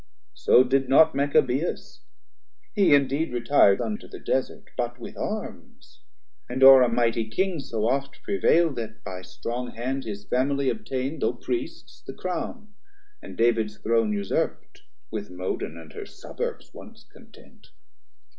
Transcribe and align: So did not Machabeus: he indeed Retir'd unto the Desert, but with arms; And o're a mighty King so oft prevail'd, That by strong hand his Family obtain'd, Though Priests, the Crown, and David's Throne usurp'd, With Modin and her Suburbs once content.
So 0.33 0.63
did 0.63 0.89
not 0.89 1.13
Machabeus: 1.13 2.01
he 2.73 2.95
indeed 2.95 3.31
Retir'd 3.31 3.79
unto 3.79 4.07
the 4.07 4.17
Desert, 4.17 4.63
but 4.75 4.97
with 4.99 5.15
arms; 5.15 6.01
And 6.49 6.63
o're 6.63 6.81
a 6.81 6.89
mighty 6.89 7.29
King 7.29 7.59
so 7.59 7.87
oft 7.87 8.23
prevail'd, 8.23 8.77
That 8.77 9.03
by 9.03 9.21
strong 9.21 9.75
hand 9.75 10.05
his 10.05 10.25
Family 10.25 10.71
obtain'd, 10.71 11.21
Though 11.21 11.33
Priests, 11.33 12.01
the 12.01 12.13
Crown, 12.13 12.73
and 13.21 13.37
David's 13.37 13.77
Throne 13.77 14.11
usurp'd, 14.11 14.81
With 15.11 15.29
Modin 15.29 15.77
and 15.77 15.93
her 15.93 16.07
Suburbs 16.07 16.73
once 16.73 17.03
content. 17.03 17.67